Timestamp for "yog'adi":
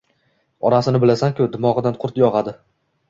2.23-2.57